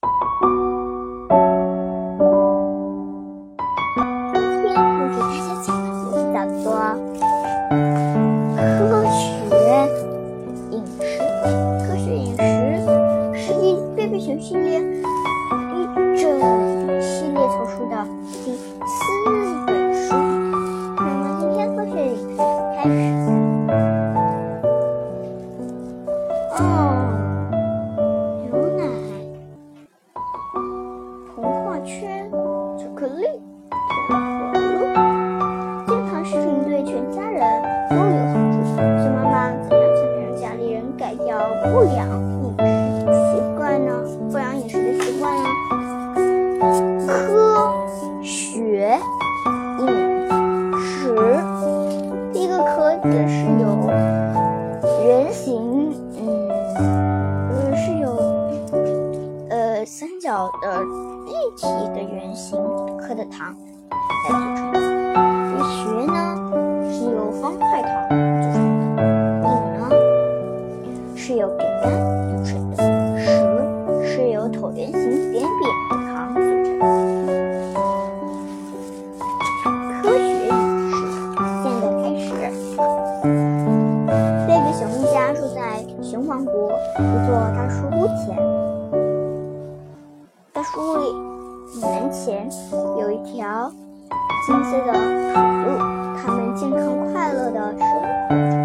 [0.00, 0.06] 今
[4.62, 6.66] 天我给大家讲的故事叫做
[8.78, 9.18] 《科学
[10.70, 11.02] 饮食》。
[11.84, 12.38] 科学饮食
[13.34, 13.66] 是一
[13.96, 14.78] 贝贝熊系列
[31.34, 32.30] 童话圈、
[32.76, 33.24] 巧克力、
[34.08, 34.78] 甜葫芦，
[35.86, 37.40] 健康食品对全家人
[37.90, 38.56] 都有好处。
[38.74, 42.07] 熊妈妈怎样才能让家里人改掉不良
[61.26, 62.58] 立体的圆形
[62.96, 63.54] 刻的糖
[64.28, 64.78] 来组成的。
[65.50, 66.16] 这个学呢
[66.92, 68.56] 是由方块糖组成
[68.96, 68.98] 的，
[69.42, 69.46] 饼
[69.78, 69.78] 呢
[71.16, 71.86] 是由饼干
[91.76, 92.48] 门前
[92.98, 93.70] 有一条
[94.46, 94.96] 金色的土
[95.64, 95.78] 路，
[96.16, 96.78] 他们健康
[97.12, 97.88] 快乐的生
[98.28, 98.56] 活着。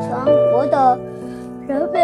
[0.00, 0.08] 全
[0.52, 0.98] 国的
[1.68, 1.94] 人们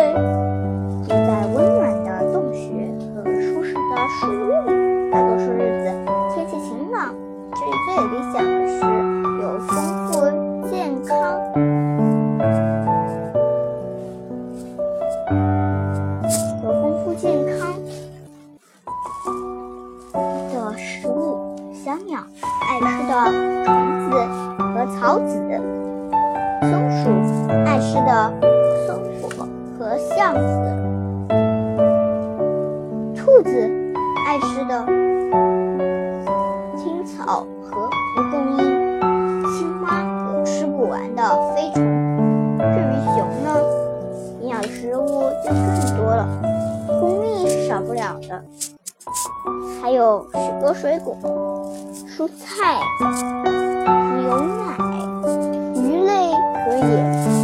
[20.81, 22.21] 食物，小鸟
[22.67, 23.13] 爱吃的
[23.65, 23.69] 虫
[24.09, 24.17] 子
[24.59, 24.65] 和
[24.97, 25.33] 草籽，
[26.63, 27.03] 松鼠
[27.67, 28.33] 爱吃的
[28.87, 28.89] 松
[29.21, 29.29] 果
[29.79, 30.49] 和橡子，
[33.15, 33.51] 兔子
[34.27, 34.73] 爱吃的
[36.79, 38.61] 青草和蒲公英，
[39.53, 39.87] 青蛙
[40.35, 41.23] 有吃不完的
[41.55, 41.83] 飞虫。
[42.59, 43.49] 至于熊呢？
[44.41, 45.05] 营养食物
[45.45, 46.27] 就更多了，
[46.89, 48.43] 蜂蜜是少不了的，
[49.91, 51.17] 还有许多水果、
[52.07, 52.79] 蔬菜、
[54.21, 54.79] 牛奶、
[55.75, 56.31] 鱼类
[56.65, 57.40] 和野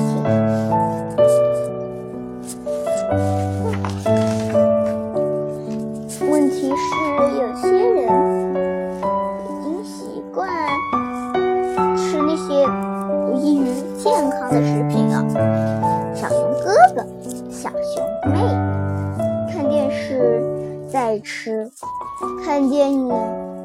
[22.56, 23.12] 看电影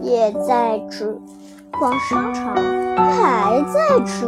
[0.02, 1.18] 也在吃，
[1.80, 2.54] 逛商场
[2.98, 4.26] 还在吃。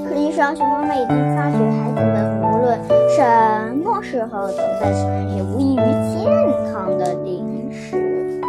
[0.00, 2.80] 实际上，熊妈妈已经发觉，孩子们无论
[3.10, 6.24] 什么时候都在吃那些无益于健
[6.72, 8.40] 康的零食。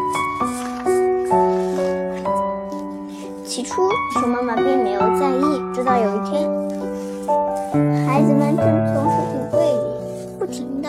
[3.43, 3.81] 起初，
[4.13, 6.49] 熊妈妈并没有在意，直到有一天。
[8.07, 10.87] 孩子们正从食品柜里不停地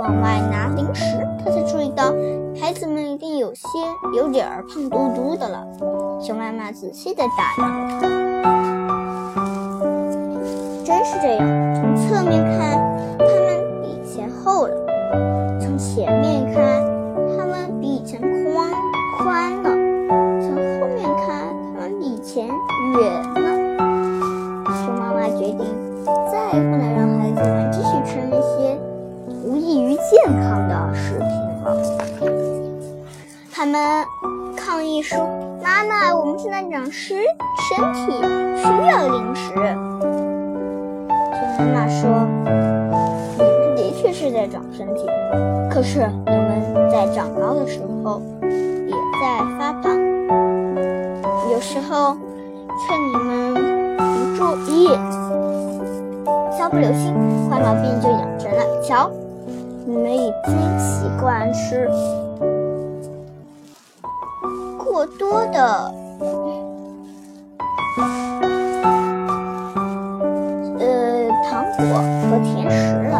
[0.00, 1.04] 往外拿零食，
[1.38, 2.12] 他才注意到
[2.60, 3.62] 孩子们一定有些
[4.16, 5.66] 有点儿胖嘟嘟的了。
[6.20, 8.08] 熊妈妈仔细地打量着他，
[10.84, 11.74] 真是这样。
[11.74, 12.78] 从侧面看，
[36.50, 37.18] 现在长身
[37.68, 38.10] 身体
[38.56, 39.52] 需要零食。”
[41.36, 42.08] 熊妈妈说
[43.36, 45.04] ：“你们的确是在长身体，
[45.70, 49.94] 可是你们在长高的时候也在发胖。
[51.52, 52.16] 有时候
[52.80, 53.54] 趁你们
[53.98, 54.02] 不
[54.38, 54.88] 注意。”
[56.58, 57.14] 稍不留心，
[57.50, 58.82] 坏毛病就养成了。
[58.82, 59.10] 瞧，
[59.86, 61.86] 你们已经习惯吃
[64.78, 65.92] 过多的，
[70.80, 71.82] 呃，糖果
[72.28, 72.76] 和甜食
[73.08, 73.12] 了。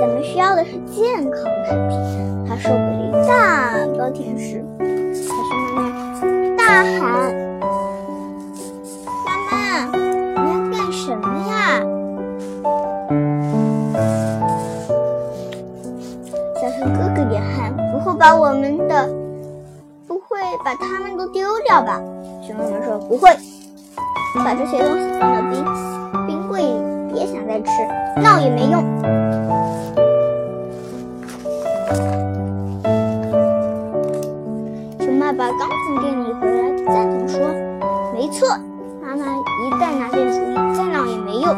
[0.00, 1.96] 咱们需要的是健康食品。
[2.46, 4.64] 他收回了一大包甜食，
[5.12, 5.86] 小熊妈妈
[6.56, 7.00] 大喊
[9.24, 9.56] ：“妈妈，
[9.96, 11.80] 你要干什么呀？”
[16.60, 19.08] 小熊哥哥也喊：“不会，把我们的，
[20.06, 21.98] 不会把它们都丢掉吧？
[22.46, 23.28] 熊妈妈说不会，
[24.44, 25.64] 把这些东西放到冰
[26.28, 27.72] 冰柜里，别想再吃，
[28.22, 28.84] 闹也没用。
[35.00, 37.40] 熊爸爸刚从店里回来，赞同说
[38.14, 38.46] ：“没错，
[39.02, 41.52] 妈妈一旦拿定主意，再闹也没用。”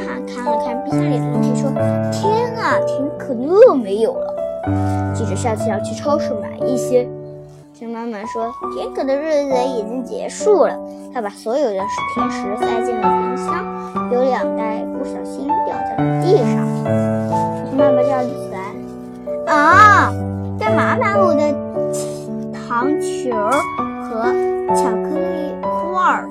[0.00, 1.70] 他看了看冰箱里的东西，说
[2.10, 4.34] ：“天啊，甜可乐没有了。”
[5.14, 7.06] 记着下次要去超市买一些。
[7.78, 10.76] 熊妈妈说：“甜可的日子已经结束了。”
[11.14, 11.76] 她把所有的
[12.12, 13.64] 甜食塞进了冰箱，
[14.10, 16.66] 有两袋不小心掉在了地上。
[17.68, 18.74] 熊妈妈叫了起来
[19.46, 20.12] ：“啊，
[20.58, 21.54] 干嘛把我的
[22.52, 23.30] 糖球
[24.10, 24.24] 和
[24.74, 26.28] 巧克力块儿？”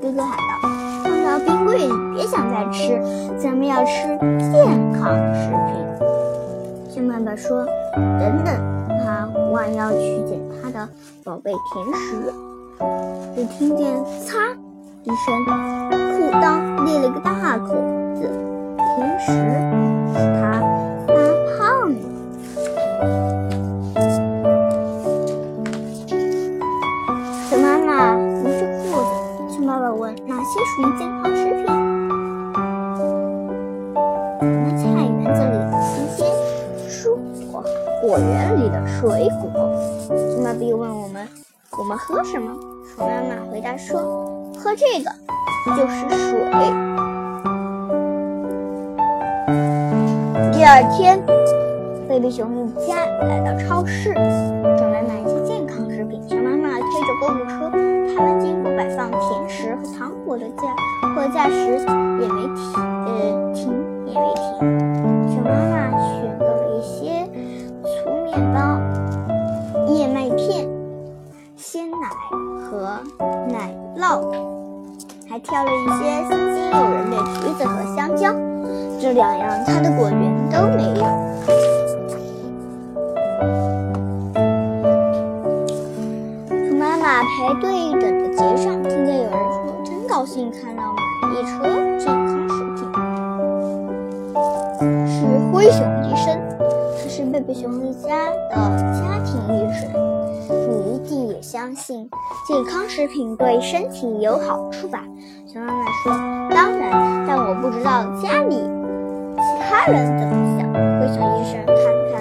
[0.00, 0.68] 哥哥喊道
[1.04, 2.98] ：“放到冰柜里，别想再吃。
[3.36, 4.06] 咱们要吃
[4.50, 4.64] 健
[4.94, 5.76] 康食品。”
[6.88, 7.66] 熊爸爸说
[8.18, 10.38] ：“等等。”他弯腰去捡
[10.78, 10.88] 的
[11.24, 12.32] 宝贝甜食，
[13.34, 13.92] 只听见
[14.24, 14.38] “擦”
[15.02, 15.44] 一声，
[15.90, 17.74] 裤裆裂了个大口
[18.14, 18.30] 子，
[18.76, 19.26] 甜食
[20.14, 20.62] 使他
[21.08, 21.10] 发
[21.58, 21.58] 胖
[21.90, 21.94] 了。
[27.50, 29.10] 熊妈妈扶着裤子，
[29.56, 31.66] 熊爸爸问：“哪些属于健康食品？”
[34.78, 36.18] 菜园子里的新鲜
[36.88, 37.18] 蔬
[37.50, 37.64] 果。
[38.00, 39.47] 果园里的水果，
[40.58, 41.26] 熊妈咪问我们
[41.78, 42.52] ：“我们喝什么？”
[42.96, 44.00] 熊妈妈回答说
[44.58, 45.10] ：“喝这个，
[45.76, 46.40] 就是水。”
[50.52, 51.24] 第二天，
[52.08, 54.12] 贝贝熊一家来到超市，
[54.76, 56.20] 准备买一些健康食品。
[56.28, 57.70] 熊妈妈推着购物车，
[58.16, 60.74] 他们经过摆放甜食和糖果的架
[61.14, 61.78] 货架时，
[62.20, 62.74] 也没停，
[63.06, 63.72] 呃，停
[64.06, 64.42] 也没停。
[75.28, 78.32] 还挑了一些新鲜诱人的橘子和香蕉。
[79.00, 80.20] 这两样他的果园
[80.50, 81.04] 都没有。
[86.48, 90.82] 兔妈妈排队等着结账，听见有人说：“真高兴看到
[91.22, 91.62] 买一车
[91.98, 92.80] 健康食品。”
[95.06, 95.16] 是
[95.52, 96.26] 灰熊医生。
[97.00, 98.08] 他是贝贝熊一家
[98.50, 98.54] 的
[98.94, 99.88] 家庭医生，
[100.68, 102.08] 你一定也相信
[102.46, 105.02] 健康食品对身体有好处吧？
[105.50, 106.12] 熊妈妈说
[106.54, 108.56] ：“当然，但我不知道家里
[109.36, 110.68] 其他人怎么想。”
[111.00, 111.74] 灰熊医生看
[112.12, 112.20] 看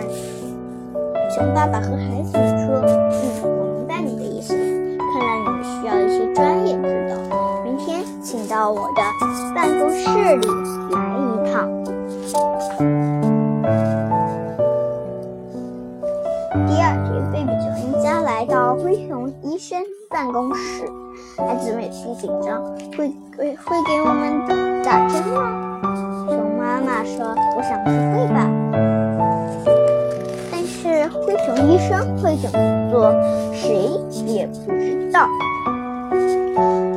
[1.30, 2.80] 熊爸爸和孩子们说
[3.12, 4.54] ：“嗯，我明白你的意思。
[4.98, 7.14] 看来你们需要一些专业指导。
[7.64, 9.02] 明天请到我的
[9.54, 10.08] 办公室
[10.38, 10.48] 里
[21.88, 22.62] 有些紧张，
[22.98, 23.08] 会
[23.38, 24.46] 会会给我们
[24.84, 25.80] 打针吗？
[26.28, 28.46] 熊妈妈说：“我想不会吧。”
[30.52, 33.10] 但是灰熊医生会怎么做，
[33.54, 33.90] 谁
[34.26, 35.30] 也不知道。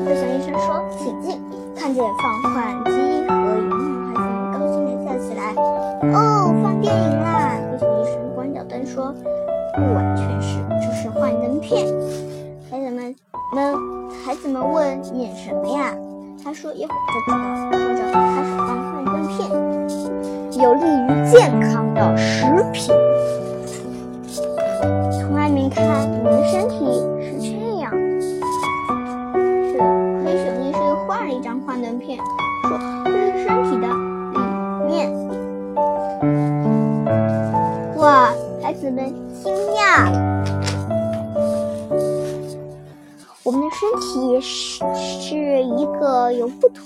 [0.04, 1.40] 灰熊医生说：“请进。”
[1.78, 2.79] 看见放换
[15.14, 15.94] 饮什么呀？
[16.42, 17.36] 他说一会儿就知道。
[17.70, 19.38] 说着开始放幻灯片，
[20.62, 22.94] 有利于健康的食品。
[46.74, 46.82] 同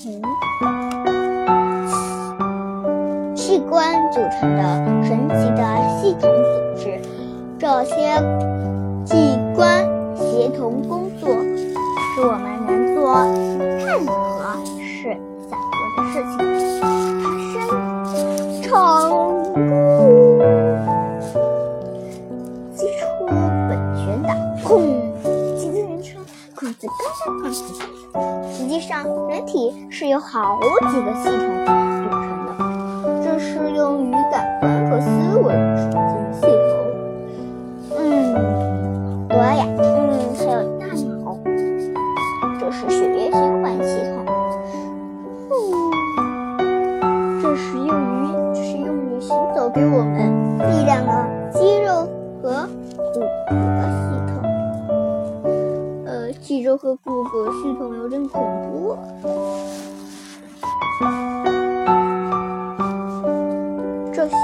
[3.35, 4.63] 器官组成的
[5.05, 5.61] 神奇的
[6.01, 6.85] 系统组织，
[7.59, 7.93] 这些
[9.05, 9.85] 器官
[10.17, 13.01] 协同工作，使我们能做
[13.85, 14.13] 任何
[14.79, 15.17] 事
[15.51, 16.39] 想做的事情。
[17.21, 17.23] 爬
[17.53, 17.55] 升
[18.63, 18.65] 成
[19.99, 20.01] 功，
[22.75, 24.29] 击出本旋打，
[24.63, 24.69] 砰！
[27.53, 27.63] 实
[28.75, 30.59] 实际上，人体是有好
[30.91, 31.84] 几个系统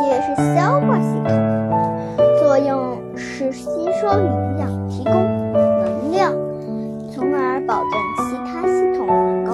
[0.04, 1.30] 些是消化系统，
[2.38, 3.66] 作用是吸
[4.00, 5.12] 收营养，提供
[5.52, 6.32] 能量，
[7.12, 9.50] 从而保证其他系统能够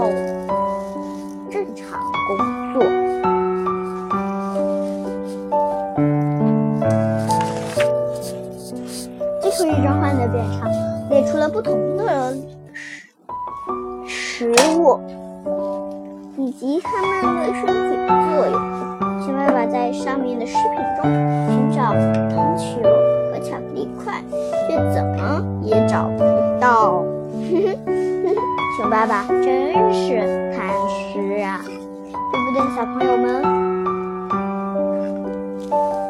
[1.50, 2.36] 正常工
[2.74, 2.84] 作。
[9.40, 10.68] 最后一张画的表上
[11.08, 12.36] 列出了不同的
[14.04, 15.00] 食食物
[16.36, 18.75] 以及它们对身体的作用。
[19.70, 21.04] 在上面的视频中
[21.48, 21.92] 寻找
[22.34, 22.80] 糖球
[23.30, 24.22] 和巧克力块，
[24.68, 26.24] 却怎么也找不
[26.60, 27.02] 到。
[28.76, 31.60] 熊爸爸真是贪吃啊，
[32.32, 33.42] 对不对，小朋友们？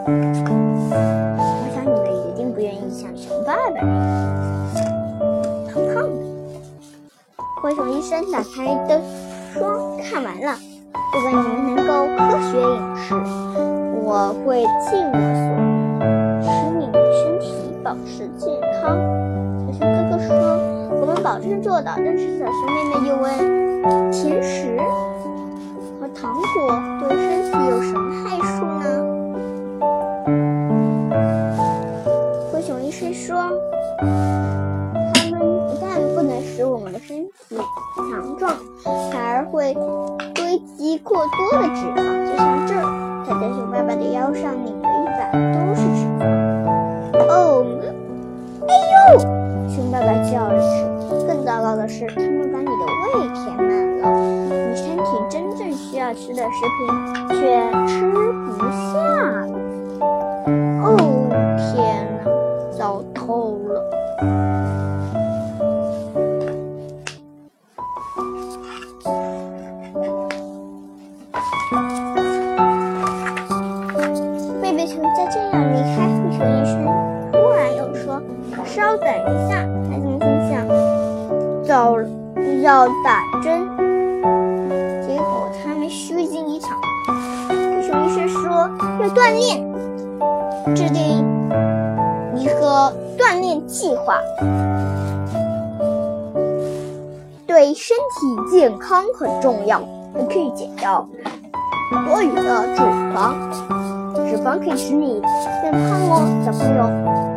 [0.08, 0.10] 我
[1.74, 3.86] 想你们一定不愿意像熊爸爸那样
[5.72, 6.10] 胖胖的。
[7.62, 9.00] 灰熊医生打开灯
[9.54, 10.56] 说：“看完了。”
[11.14, 12.18] 如果你们能够科
[12.50, 13.14] 学饮食，
[14.08, 15.18] 我会尽我所
[15.98, 16.46] 能，使
[16.78, 17.44] 你们身体
[17.82, 18.46] 保持健
[18.80, 18.96] 康。
[19.66, 20.30] 小熊哥哥说
[21.00, 23.26] ：“我们保证做到。”但是小熊妹妹又问
[24.14, 24.78] ：“甜食
[26.00, 28.86] 和糖果对身体有什么害处呢？”
[32.52, 33.50] 灰熊医生说
[33.98, 37.56] ：“它们不但不能使我们的身体
[38.08, 38.54] 强壮，
[39.10, 39.76] 反而会……”
[40.36, 42.00] 堆积过多的脂肪，
[44.12, 46.22] 腰上拧了一把，都是脂肪。
[47.28, 47.64] 哦，
[48.66, 48.70] 哎
[49.14, 49.18] 呦！
[49.68, 50.96] 熊爸爸叫了声。
[51.26, 52.70] 更糟糕的是，他们把你的
[53.04, 53.66] 胃填满
[54.00, 54.02] 了，
[54.70, 56.80] 你身体真正需要吃的食品
[57.30, 57.34] 却
[57.86, 58.94] 吃不下
[74.86, 76.84] 在这样离开，护士医生
[77.32, 78.22] 突然又说
[78.64, 79.56] 稍等一下，
[79.90, 80.66] 孩子们心想：
[81.64, 81.96] 早
[82.62, 83.66] 要打针，
[85.06, 86.78] 结果他们虚惊一场。
[87.82, 91.24] 熊医生说要锻炼，制定
[92.34, 94.20] 一个锻炼计划，
[97.46, 99.80] 对身体健康很重要，
[100.14, 101.08] 你可以减掉
[102.06, 102.82] 多余的脂
[103.14, 103.34] 肪。
[104.28, 105.22] 脂肪可以使你
[105.62, 105.80] 变胖
[106.10, 106.82] 哦，小朋友，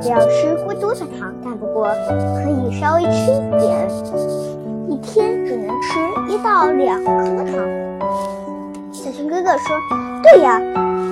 [0.01, 1.88] 不要吃过多的糖，但不过
[2.43, 3.88] 可以稍微吃一点，
[4.89, 6.00] 一天只能吃
[6.34, 7.08] 一到两颗
[7.46, 7.53] 糖。
[8.91, 9.77] 小熊哥哥说
[10.24, 10.60] ：“对呀，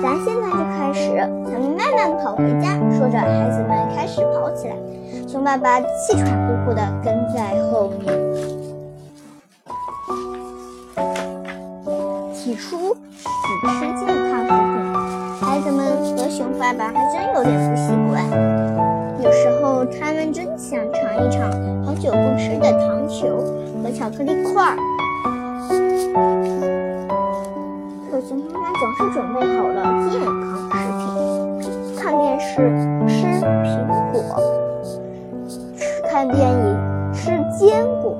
[0.02, 1.16] 咱现在就开始。”
[1.46, 2.76] 咱们慢慢跑回家。
[2.96, 4.74] 说着，孩子们开始跑起来，
[5.26, 8.12] 熊爸爸气喘呼呼地跟在后面。
[12.34, 14.47] 起初只吃健康。
[16.30, 18.22] 熊爸爸还真有点不习惯，
[19.22, 21.50] 有时候他们真想尝一尝
[21.84, 23.38] 好久不吃的糖球
[23.82, 24.76] 和巧克力块儿。
[28.10, 29.78] 可熊妈妈总是准备好了
[30.10, 30.30] 健康
[31.00, 31.06] 食
[31.60, 32.56] 品，看电视
[33.08, 34.18] 吃苹果，
[36.10, 38.14] 看电影吃坚果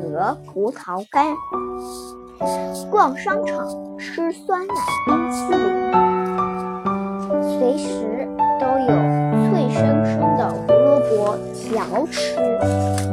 [0.00, 1.36] 和葡萄干，
[2.90, 3.68] 逛商场
[3.98, 4.74] 吃酸奶
[5.06, 6.01] 冰淇淋。
[7.42, 8.28] 随时
[8.60, 8.86] 都有
[9.50, 13.11] 脆生生的胡萝卜条吃。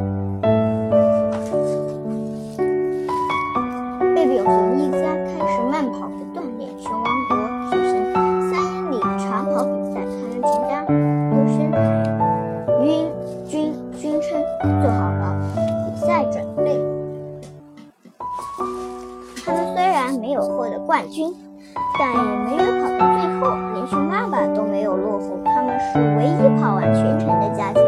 [26.58, 27.82] 跑完全程的家庭，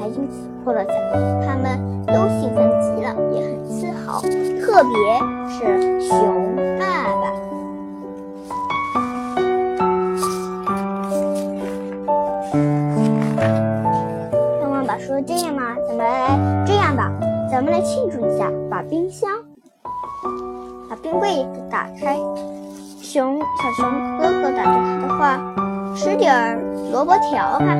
[0.00, 0.94] 还因此获了奖。
[1.46, 4.20] 他们都兴奋极了，也很自豪，
[4.60, 4.92] 特别
[5.48, 6.84] 是熊爸
[7.20, 7.24] 爸。
[14.60, 17.12] 熊爸爸说：“这样嘛，咱们来这样吧，
[17.50, 19.30] 咱们来庆祝一下，把冰箱、
[20.88, 22.18] 把冰柜打开。”
[23.00, 25.38] 熊小熊哥哥打断他的话
[25.94, 26.58] ：“吃点儿
[26.94, 27.74] 萝卜条吧。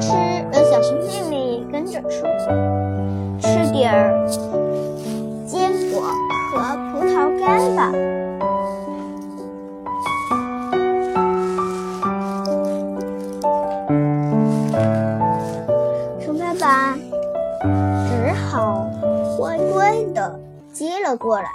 [0.00, 0.10] 吃，
[0.50, 2.28] 呃，小熊妹妹跟着说，
[3.38, 4.26] 吃点儿
[5.46, 6.02] 坚果
[6.50, 7.92] 和葡萄干吧。
[16.18, 16.96] 熊爸爸
[18.08, 18.88] 只好
[19.38, 20.40] 乖乖的
[20.72, 21.48] 接了过来。